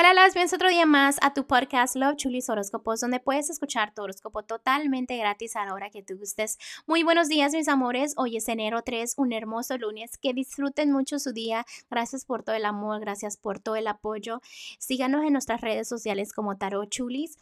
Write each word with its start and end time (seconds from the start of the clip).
Hola, 0.00 0.14
las 0.14 0.32
bienvenidos 0.32 0.52
otro 0.52 0.68
día 0.68 0.86
más 0.86 1.16
a 1.22 1.34
tu 1.34 1.44
podcast 1.44 1.96
Love 1.96 2.14
Chulis 2.14 2.48
Horóscopos, 2.48 3.00
donde 3.00 3.18
puedes 3.18 3.50
escuchar 3.50 3.92
tu 3.92 4.02
horóscopo 4.02 4.44
totalmente 4.44 5.16
gratis 5.16 5.56
a 5.56 5.64
la 5.64 5.74
hora 5.74 5.90
que 5.90 6.04
tú 6.04 6.16
gustes. 6.16 6.56
Muy 6.86 7.02
buenos 7.02 7.26
días, 7.26 7.52
mis 7.52 7.66
amores. 7.66 8.14
Hoy 8.16 8.36
es 8.36 8.46
enero 8.46 8.82
3, 8.82 9.14
un 9.16 9.32
hermoso 9.32 9.76
lunes. 9.76 10.16
Que 10.16 10.34
disfruten 10.34 10.92
mucho 10.92 11.18
su 11.18 11.32
día. 11.32 11.66
Gracias 11.90 12.24
por 12.24 12.44
todo 12.44 12.54
el 12.54 12.64
amor, 12.64 13.00
gracias 13.00 13.36
por 13.38 13.58
todo 13.58 13.74
el 13.74 13.88
apoyo. 13.88 14.40
Síganos 14.78 15.24
en 15.24 15.32
nuestras 15.32 15.62
redes 15.62 15.88
sociales 15.88 16.32
como 16.32 16.56
Tarot 16.56 16.88
Chulis. 16.88 17.36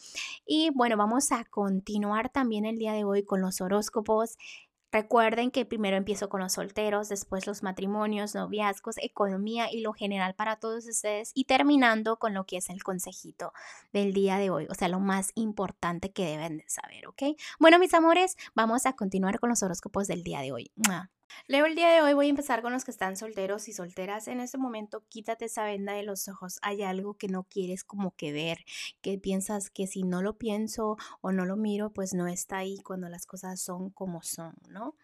Y 0.47 0.71
bueno, 0.71 0.97
vamos 0.97 1.33
a 1.33 1.45
continuar 1.45 2.31
también 2.31 2.65
el 2.65 2.79
día 2.79 2.95
de 2.95 3.05
hoy 3.05 3.23
con 3.23 3.43
los 3.43 3.61
horóscopos. 3.61 4.39
Recuerden 4.97 5.51
que 5.51 5.67
primero 5.67 5.99
empiezo 5.99 6.31
con 6.31 6.41
los 6.41 6.55
solteros, 6.55 7.11
después 7.11 7.47
los 7.47 7.63
matrimonios, 7.63 8.35
noviazgos, 8.35 8.97
economía 8.97 9.71
y 9.71 9.83
lo 9.83 9.93
general 9.93 10.35
para 10.35 10.57
todos 10.57 10.87
ustedes 10.87 11.33
y 11.35 11.45
terminando 11.45 12.17
con 12.19 12.33
lo 12.33 12.47
que 12.47 12.57
es 12.57 12.71
el 12.71 12.83
consejito 12.83 13.53
del 13.93 14.15
día 14.15 14.39
de 14.39 14.49
hoy, 14.49 14.67
o 14.71 14.75
sea, 14.75 14.89
lo 14.89 14.99
más 14.99 15.33
importante 15.35 16.13
que 16.13 16.25
deben 16.25 16.57
de 16.57 16.65
saber, 16.69 17.07
¿ok? 17.09 17.39
Bueno, 17.61 17.79
mis 17.79 17.93
amores, 17.93 18.39
vamos 18.55 18.87
a 18.87 18.95
continuar 18.95 19.39
con 19.39 19.51
los 19.51 19.63
horóscopos 19.63 20.07
del 20.07 20.23
día 20.23 20.41
de 20.41 20.53
hoy. 20.53 20.71
Leo 21.49 21.65
el 21.65 21.77
día 21.77 21.91
de 21.91 22.03
hoy, 22.03 22.13
voy 22.13 22.27
a 22.27 22.31
empezar 22.31 22.61
con 22.61 22.73
los 22.73 22.85
que 22.85 22.91
están 22.91 23.17
solteros 23.17 23.69
y 23.69 23.73
solteras. 23.73 24.27
En 24.27 24.41
este 24.41 24.59
momento, 24.59 25.05
quítate 25.09 25.45
esa 25.45 25.65
venda 25.65 25.93
de 25.93 26.03
los 26.03 26.27
ojos. 26.27 26.59
Hay 26.61 26.83
algo 26.83 27.15
que 27.15 27.29
no 27.29 27.45
quieres 27.45 27.85
como 27.85 28.17
que 28.17 28.33
ver, 28.33 28.65
que 29.01 29.17
piensas 29.17 29.71
que 29.71 29.87
si 29.87 30.03
no 30.03 30.23
lo 30.23 30.39
pienso 30.39 30.97
o 31.21 31.31
no 31.31 31.45
lo 31.45 31.57
miro, 31.57 31.93
pues 31.93 32.15
no 32.15 32.27
está 32.27 32.59
ahí 32.59 32.79
cuando 32.83 33.09
las 33.09 33.27
cosas 33.27 33.61
son 33.61 33.91
como 33.91 34.23
son, 34.23 34.57
¿no? 34.69 34.97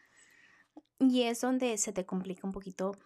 Y 0.98 1.22
es 1.22 1.40
donde 1.40 1.78
se 1.78 1.92
te 1.92 2.06
complica 2.06 2.44
un 2.44 2.52
poquito 2.52 2.96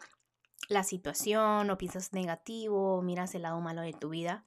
la 0.71 0.83
situación 0.83 1.69
o 1.69 1.77
piensas 1.77 2.15
negativo 2.15 2.97
o 2.97 3.03
miras 3.03 3.35
el 3.35 3.43
lado 3.43 3.61
malo 3.61 3.83
de 3.83 3.93
tu 3.93 4.09
vida. 4.09 4.47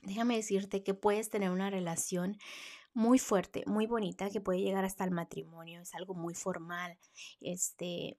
Déjame 0.00 0.36
decirte 0.36 0.82
que 0.82 0.94
puedes 0.94 1.28
tener 1.28 1.50
una 1.50 1.68
relación 1.68 2.38
muy 2.96 3.18
fuerte, 3.18 3.62
muy 3.66 3.86
bonita, 3.86 4.30
que 4.30 4.40
puede 4.40 4.62
llegar 4.62 4.86
hasta 4.86 5.04
el 5.04 5.10
matrimonio, 5.10 5.82
es 5.82 5.94
algo 5.94 6.14
muy 6.14 6.34
formal. 6.34 6.96
Este, 7.42 8.16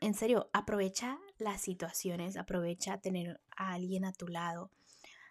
en 0.00 0.14
serio, 0.14 0.48
aprovecha 0.52 1.18
las 1.38 1.62
situaciones, 1.62 2.36
aprovecha 2.36 3.00
tener 3.00 3.40
a 3.56 3.72
alguien 3.72 4.04
a 4.04 4.12
tu 4.12 4.28
lado. 4.28 4.70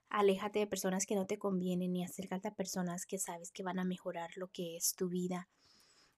Aléjate 0.09 0.59
de 0.59 0.67
personas 0.67 1.05
que 1.05 1.15
no 1.15 1.25
te 1.25 1.39
convienen 1.39 1.95
y 1.95 2.03
acércate 2.03 2.49
a 2.49 2.53
personas 2.53 3.05
que 3.05 3.17
sabes 3.17 3.49
que 3.49 3.63
van 3.63 3.79
a 3.79 3.85
mejorar 3.85 4.31
lo 4.35 4.49
que 4.49 4.75
es 4.75 4.93
tu 4.93 5.07
vida. 5.07 5.47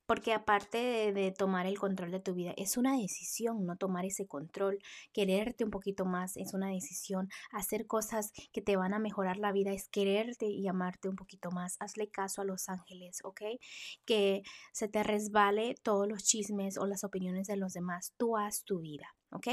Porque 0.06 0.34
aparte 0.34 1.12
de, 1.14 1.32
tomar 1.32 1.66
el 1.66 1.80
control 1.80 2.12
de 2.12 2.20
tu 2.20 2.34
vida, 2.34 2.54
es 2.58 2.78
una 2.78 2.98
decisión 2.98 3.66
no 3.66 3.76
tomar 3.76 4.06
ese 4.06 4.28
control. 4.28 4.80
Quererte 5.14 5.64
un 5.64 5.72
poquito 5.72 6.06
más 6.06 6.38
es 6.38 6.54
una 6.54 6.70
decisión. 6.70 7.30
Hacer 7.52 7.88
cosas 7.88 8.32
que 8.52 8.62
te 8.62 8.76
van 8.76 8.94
a 8.94 9.00
mejorar 9.00 9.38
la 9.38 9.52
vida 9.52 9.72
es 9.72 9.90
quererte 9.90 10.46
y 10.46 10.68
amarte 10.68 11.10
un 11.10 11.16
poquito 11.16 11.50
más. 11.52 11.78
Hazle 11.80 12.10
caso 12.10 12.42
a 12.42 12.46
los 12.46 12.70
ángeles, 12.70 13.22
¿ok? 13.24 13.42
Que 14.06 14.44
se 14.72 14.88
te 14.88 15.04
resbale 15.04 15.76
todos 15.82 16.08
los 16.08 16.24
chismes 16.24 16.78
o 16.78 16.86
las 16.86 17.04
opiniones 17.04 17.48
de 17.48 17.58
los 17.58 17.74
demás. 17.74 18.14
Tú 18.18 18.38
haz 18.38 18.64
tu 18.64 18.80
vida, 18.80 19.16
¿ok? 19.32 19.48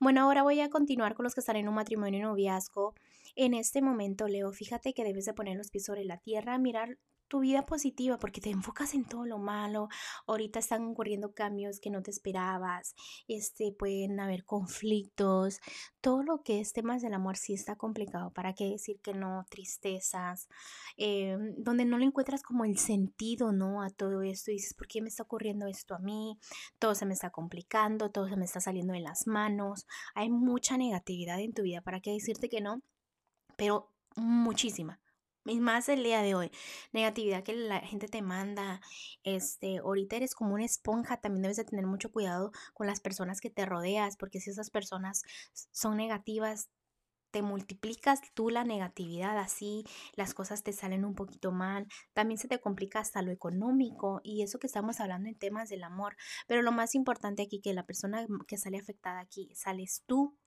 Bueno, 0.00 0.22
ahora 0.22 0.42
voy 0.42 0.60
a 0.60 0.70
continuar 0.70 1.14
con 1.14 1.24
los 1.24 1.34
que 1.34 1.40
están 1.40 1.56
en 1.56 1.68
un 1.68 1.74
matrimonio 1.74 2.26
noviazgo. 2.26 2.94
En 3.36 3.54
este 3.54 3.82
momento, 3.82 4.26
Leo, 4.26 4.52
fíjate 4.52 4.94
que 4.94 5.04
debes 5.04 5.24
de 5.24 5.34
poner 5.34 5.56
los 5.56 5.70
pies 5.70 5.84
sobre 5.84 6.04
la 6.04 6.18
tierra, 6.18 6.58
mirar 6.58 6.98
tu 7.28 7.40
vida 7.40 7.66
positiva 7.66 8.18
porque 8.18 8.40
te 8.40 8.50
enfocas 8.50 8.94
en 8.94 9.04
todo 9.04 9.26
lo 9.26 9.38
malo. 9.38 9.88
Ahorita 10.26 10.58
están 10.58 10.84
ocurriendo 10.88 11.32
cambios 11.32 11.78
que 11.80 11.90
no 11.90 12.02
te 12.02 12.10
esperabas. 12.10 12.94
Este, 13.28 13.72
pueden 13.72 14.18
haber 14.18 14.44
conflictos. 14.44 15.60
Todo 16.00 16.22
lo 16.22 16.42
que 16.42 16.60
es 16.60 16.72
temas 16.72 17.02
del 17.02 17.14
amor 17.14 17.36
sí 17.36 17.52
está 17.52 17.76
complicado. 17.76 18.32
¿Para 18.32 18.54
qué 18.54 18.70
decir 18.70 19.00
que 19.00 19.14
no? 19.14 19.44
Tristezas. 19.50 20.48
Em, 20.96 21.54
donde 21.58 21.84
no 21.84 21.98
le 21.98 22.06
encuentras 22.06 22.42
como 22.42 22.64
el 22.64 22.78
sentido, 22.78 23.52
¿no? 23.52 23.82
A 23.82 23.90
todo 23.90 24.22
esto. 24.22 24.50
Y 24.50 24.54
dices, 24.54 24.74
¿por 24.74 24.88
qué 24.88 25.02
me 25.02 25.08
está 25.08 25.22
ocurriendo 25.22 25.66
esto 25.66 25.94
a 25.94 25.98
mí? 25.98 26.38
Todo 26.78 26.94
se 26.94 27.06
me 27.06 27.14
está 27.14 27.30
complicando. 27.30 28.10
Todo 28.10 28.28
se 28.28 28.36
me 28.36 28.44
está 28.44 28.60
saliendo 28.60 28.94
de 28.94 29.00
las 29.00 29.26
manos. 29.26 29.86
Hay 30.14 30.30
mucha 30.30 30.76
negatividad 30.76 31.40
en 31.40 31.52
tu 31.52 31.62
vida. 31.62 31.82
¿Para 31.82 32.00
qué 32.00 32.12
decirte 32.12 32.48
que 32.48 32.60
no? 32.60 32.82
Pero 33.56 33.92
muchísima 34.16 35.00
y 35.48 35.60
más 35.60 35.88
el 35.88 36.02
día 36.02 36.22
de 36.22 36.34
hoy. 36.34 36.50
Negatividad 36.92 37.42
que 37.42 37.54
la 37.54 37.80
gente 37.80 38.08
te 38.08 38.22
manda. 38.22 38.80
Este, 39.24 39.78
ahorita 39.78 40.16
eres 40.16 40.34
como 40.34 40.54
una 40.54 40.64
esponja. 40.64 41.20
También 41.20 41.42
debes 41.42 41.56
de 41.56 41.64
tener 41.64 41.86
mucho 41.86 42.12
cuidado 42.12 42.52
con 42.74 42.86
las 42.86 43.00
personas 43.00 43.40
que 43.40 43.50
te 43.50 43.66
rodeas. 43.66 44.16
Porque 44.16 44.40
si 44.40 44.50
esas 44.50 44.70
personas 44.70 45.22
son 45.72 45.96
negativas, 45.96 46.68
te 47.30 47.42
multiplicas 47.42 48.20
tú 48.34 48.50
la 48.50 48.64
negatividad, 48.64 49.38
así 49.38 49.84
las 50.14 50.34
cosas 50.34 50.62
te 50.62 50.72
salen 50.72 51.04
un 51.04 51.14
poquito 51.14 51.52
mal, 51.52 51.86
también 52.14 52.38
se 52.38 52.48
te 52.48 52.58
complica 52.58 53.00
hasta 53.00 53.22
lo 53.22 53.30
económico 53.30 54.20
y 54.24 54.42
eso 54.42 54.58
que 54.58 54.66
estamos 54.66 55.00
hablando 55.00 55.28
en 55.28 55.38
temas 55.38 55.68
del 55.68 55.84
amor, 55.84 56.16
pero 56.46 56.62
lo 56.62 56.72
más 56.72 56.94
importante 56.94 57.42
aquí 57.42 57.60
que 57.60 57.74
la 57.74 57.84
persona 57.84 58.26
que 58.46 58.56
sale 58.56 58.78
afectada 58.78 59.20
aquí 59.20 59.50
sales 59.54 60.04
tú 60.06 60.38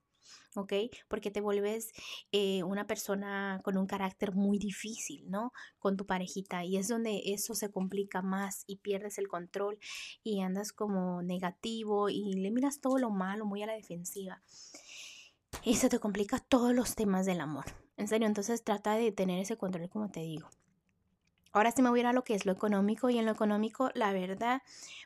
¿ok? 0.54 0.72
Porque 1.08 1.30
te 1.30 1.40
vuelves 1.40 1.92
eh, 2.32 2.62
una 2.62 2.86
persona 2.86 3.60
con 3.64 3.76
un 3.76 3.86
carácter 3.86 4.32
muy 4.32 4.58
difícil, 4.58 5.30
¿no? 5.30 5.52
Con 5.78 5.96
tu 5.96 6.06
parejita 6.06 6.64
y 6.64 6.76
es 6.76 6.88
donde 6.88 7.22
eso 7.26 7.54
se 7.54 7.70
complica 7.70 8.22
más 8.22 8.64
y 8.66 8.76
pierdes 8.76 9.18
el 9.18 9.28
control 9.28 9.78
y 10.22 10.40
andas 10.40 10.72
como 10.72 11.22
negativo 11.22 12.08
y 12.08 12.34
le 12.34 12.50
miras 12.50 12.80
todo 12.80 12.98
lo 12.98 13.10
malo, 13.10 13.44
muy 13.46 13.62
a 13.62 13.66
la 13.66 13.74
defensiva. 13.74 14.42
Y 15.64 15.76
se 15.76 15.88
te 15.88 15.98
complica 15.98 16.38
todos 16.38 16.74
los 16.74 16.94
temas 16.94 17.26
del 17.26 17.40
amor. 17.40 17.66
En 17.96 18.08
serio, 18.08 18.26
entonces 18.26 18.64
trata 18.64 18.94
de 18.94 19.12
tener 19.12 19.38
ese 19.38 19.56
control 19.56 19.88
como 19.88 20.10
te 20.10 20.20
digo. 20.20 20.48
Ahora 21.52 21.70
sí 21.70 21.82
me 21.82 21.90
voy 21.90 22.00
a 22.00 22.02
ir 22.02 22.06
a 22.06 22.12
lo 22.12 22.24
que 22.24 22.34
es 22.34 22.46
lo 22.46 22.52
económico 22.52 23.10
y 23.10 23.18
en 23.18 23.26
lo 23.26 23.32
económico, 23.32 23.90
la 23.94 24.12
verdad, 24.12 24.62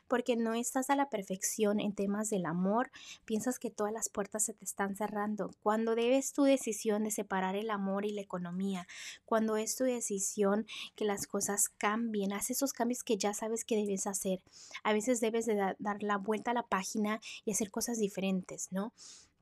porque 0.07 0.35
no 0.37 0.53
estás 0.53 0.89
a 0.89 0.95
la 0.95 1.09
perfección 1.09 1.79
en 1.79 1.93
temas 1.93 2.29
del 2.29 2.45
amor, 2.45 2.89
piensas 3.25 3.59
que 3.59 3.69
todas 3.69 3.91
las 3.91 4.09
puertas 4.09 4.43
se 4.45 4.53
te 4.53 4.63
están 4.63 4.95
cerrando. 4.95 5.51
Cuando 5.61 5.95
debes 5.95 6.31
tu 6.31 6.43
decisión 6.43 7.03
de 7.03 7.11
separar 7.11 7.55
el 7.55 7.69
amor 7.69 8.05
y 8.05 8.13
la 8.13 8.21
economía, 8.21 8.87
cuando 9.25 9.57
es 9.57 9.75
tu 9.75 9.83
decisión 9.83 10.65
que 10.95 11.05
las 11.05 11.27
cosas 11.27 11.69
cambien, 11.69 12.31
haz 12.31 12.49
esos 12.49 12.73
cambios 12.73 13.03
que 13.03 13.17
ya 13.17 13.33
sabes 13.33 13.65
que 13.65 13.75
debes 13.75 14.07
hacer. 14.07 14.41
A 14.83 14.93
veces 14.93 15.19
debes 15.19 15.45
de 15.45 15.75
dar 15.79 16.01
la 16.03 16.17
vuelta 16.17 16.51
a 16.51 16.53
la 16.53 16.63
página 16.63 17.19
y 17.43 17.51
hacer 17.51 17.71
cosas 17.71 17.99
diferentes, 17.99 18.71
¿no? 18.71 18.93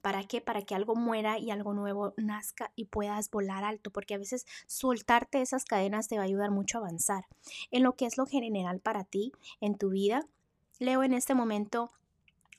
¿Para 0.05 0.23
qué? 0.23 0.39
Para 0.39 0.61
que 0.61 0.75
algo 0.75 0.95
muera 0.95 1.39
y 1.39 1.49
algo 1.49 1.73
nuevo 1.73 2.13
nazca 2.15 2.71
y 2.75 2.85
puedas 2.85 3.31
volar 3.31 3.63
alto, 3.63 3.89
porque 3.89 4.13
a 4.13 4.19
veces 4.19 4.45
soltarte 4.67 5.41
esas 5.41 5.65
cadenas 5.65 6.07
te 6.07 6.17
va 6.17 6.21
a 6.21 6.25
ayudar 6.25 6.51
mucho 6.51 6.77
a 6.77 6.81
avanzar. 6.81 7.25
En 7.71 7.81
lo 7.81 7.95
que 7.95 8.05
es 8.05 8.15
lo 8.15 8.27
general 8.27 8.81
para 8.81 9.03
ti, 9.03 9.31
en 9.61 9.79
tu 9.79 9.89
vida, 9.89 10.27
Leo 10.77 11.01
en 11.01 11.15
este 11.15 11.33
momento 11.33 11.91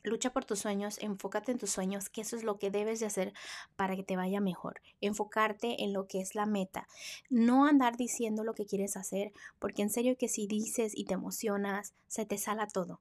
Lucha 0.02 0.32
por 0.32 0.44
tus 0.44 0.58
sueños, 0.58 0.98
enfócate 1.00 1.52
en 1.52 1.58
tus 1.58 1.70
sueños, 1.70 2.08
que 2.08 2.22
eso 2.22 2.34
es 2.34 2.42
lo 2.42 2.58
que 2.58 2.72
debes 2.72 2.98
de 2.98 3.06
hacer 3.06 3.32
para 3.76 3.94
que 3.94 4.02
te 4.02 4.16
vaya 4.16 4.40
mejor. 4.40 4.80
Enfocarte 5.00 5.84
en 5.84 5.92
lo 5.92 6.08
que 6.08 6.20
es 6.20 6.34
la 6.34 6.46
meta. 6.46 6.88
No 7.30 7.66
andar 7.66 7.96
diciendo 7.96 8.42
lo 8.42 8.54
que 8.54 8.66
quieres 8.66 8.96
hacer, 8.96 9.32
porque 9.60 9.82
en 9.82 9.90
serio 9.90 10.16
que 10.18 10.26
si 10.26 10.48
dices 10.48 10.94
y 10.96 11.04
te 11.04 11.14
emocionas, 11.14 11.94
se 12.08 12.26
te 12.26 12.38
sala 12.38 12.66
todo 12.66 12.98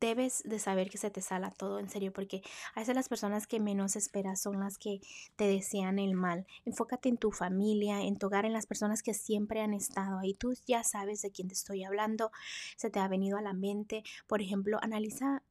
debes 0.00 0.42
de 0.44 0.58
saber 0.58 0.90
que 0.90 0.98
se 0.98 1.10
te 1.10 1.20
sala 1.20 1.50
todo 1.50 1.78
en 1.78 1.90
serio 1.90 2.12
porque 2.12 2.42
a 2.74 2.80
veces 2.80 2.94
las 2.94 3.08
personas 3.08 3.46
que 3.46 3.60
menos 3.60 3.96
esperas 3.96 4.40
son 4.40 4.60
las 4.60 4.78
que 4.78 5.00
te 5.36 5.46
desean 5.46 5.98
el 5.98 6.14
mal. 6.14 6.46
Enfócate 6.64 7.08
en 7.08 7.18
tu 7.18 7.30
familia, 7.32 8.00
en 8.00 8.18
tu 8.18 8.26
hogar, 8.26 8.46
en 8.46 8.52
las 8.52 8.66
personas 8.66 9.02
que 9.02 9.14
siempre 9.14 9.60
han 9.60 9.74
estado 9.74 10.18
ahí. 10.18 10.34
Tú 10.34 10.54
ya 10.66 10.82
sabes 10.82 11.22
de 11.22 11.30
quién 11.30 11.48
te 11.48 11.54
estoy 11.54 11.84
hablando, 11.84 12.32
se 12.76 12.90
te 12.90 12.98
ha 12.98 13.08
venido 13.08 13.36
a 13.36 13.42
la 13.42 13.52
mente. 13.52 14.02
Por 14.26 14.40
ejemplo, 14.40 14.78
analiza 14.82 15.42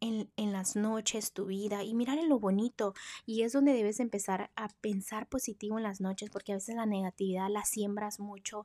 en, 0.00 0.30
en, 0.36 0.52
las 0.52 0.76
noches 0.76 1.32
tu 1.32 1.46
vida 1.46 1.82
y 1.82 1.94
mirar 1.94 2.18
en 2.18 2.28
lo 2.28 2.38
bonito. 2.38 2.94
Y 3.26 3.42
es 3.42 3.52
donde 3.52 3.72
debes 3.72 3.98
empezar 3.98 4.50
a 4.54 4.68
pensar 4.80 5.28
positivo 5.28 5.76
en 5.76 5.82
las 5.82 6.00
noches 6.00 6.30
porque 6.30 6.52
a 6.52 6.56
veces 6.56 6.76
la 6.76 6.86
negatividad 6.86 7.48
la 7.50 7.64
siembras 7.64 8.20
mucho 8.20 8.64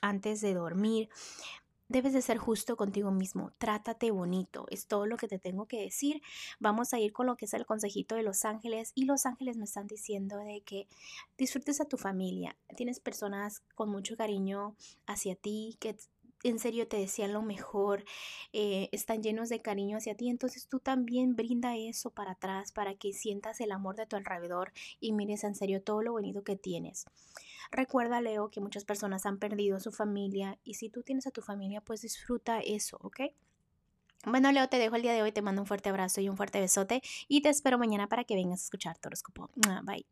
antes 0.00 0.40
de 0.40 0.54
dormir. 0.54 1.08
Debes 1.90 2.12
de 2.12 2.20
ser 2.20 2.36
justo 2.36 2.76
contigo 2.76 3.10
mismo, 3.10 3.52
trátate 3.56 4.10
bonito, 4.10 4.66
es 4.68 4.86
todo 4.86 5.06
lo 5.06 5.16
que 5.16 5.26
te 5.26 5.38
tengo 5.38 5.64
que 5.64 5.80
decir. 5.80 6.20
Vamos 6.60 6.92
a 6.92 6.98
ir 6.98 7.14
con 7.14 7.24
lo 7.24 7.38
que 7.38 7.46
es 7.46 7.54
el 7.54 7.64
consejito 7.64 8.14
de 8.14 8.22
los 8.22 8.44
ángeles 8.44 8.92
y 8.94 9.06
los 9.06 9.24
ángeles 9.24 9.56
me 9.56 9.64
están 9.64 9.86
diciendo 9.86 10.36
de 10.36 10.60
que 10.60 10.86
disfrutes 11.38 11.80
a 11.80 11.86
tu 11.86 11.96
familia. 11.96 12.56
Tienes 12.76 13.00
personas 13.00 13.62
con 13.74 13.88
mucho 13.88 14.18
cariño 14.18 14.76
hacia 15.06 15.34
ti 15.34 15.78
que 15.80 15.96
en 16.44 16.58
serio 16.58 16.86
te 16.86 16.96
desean 16.96 17.32
lo 17.32 17.42
mejor, 17.42 18.04
eh, 18.52 18.88
están 18.92 19.22
llenos 19.22 19.48
de 19.48 19.60
cariño 19.60 19.96
hacia 19.96 20.14
ti, 20.14 20.28
entonces 20.28 20.68
tú 20.68 20.80
también 20.80 21.36
brinda 21.36 21.76
eso 21.76 22.10
para 22.10 22.32
atrás 22.32 22.72
para 22.72 22.94
que 22.94 23.12
sientas 23.12 23.60
el 23.60 23.72
amor 23.72 23.96
de 23.96 24.06
tu 24.06 24.16
alrededor 24.16 24.72
y 25.00 25.12
mires 25.12 25.44
en 25.44 25.54
serio 25.54 25.82
todo 25.82 26.02
lo 26.02 26.12
bonito 26.12 26.42
que 26.42 26.56
tienes. 26.56 27.06
Recuerda, 27.70 28.20
Leo, 28.20 28.50
que 28.50 28.60
muchas 28.60 28.84
personas 28.84 29.26
han 29.26 29.38
perdido 29.38 29.76
a 29.76 29.80
su 29.80 29.92
familia 29.92 30.58
y 30.64 30.74
si 30.74 30.88
tú 30.88 31.02
tienes 31.02 31.26
a 31.26 31.30
tu 31.30 31.42
familia, 31.42 31.80
pues 31.80 32.02
disfruta 32.02 32.60
eso, 32.60 32.98
¿ok? 33.02 33.20
Bueno, 34.24 34.50
Leo, 34.50 34.68
te 34.68 34.78
dejo 34.78 34.96
el 34.96 35.02
día 35.02 35.12
de 35.12 35.22
hoy, 35.22 35.32
te 35.32 35.42
mando 35.42 35.62
un 35.62 35.66
fuerte 35.66 35.88
abrazo 35.88 36.20
y 36.20 36.28
un 36.28 36.36
fuerte 36.36 36.60
besote 36.60 37.02
y 37.28 37.40
te 37.40 37.50
espero 37.50 37.78
mañana 37.78 38.08
para 38.08 38.24
que 38.24 38.34
vengas 38.34 38.60
a 38.60 38.64
escuchar 38.64 38.98
tu. 38.98 39.08
Bye. 39.84 40.06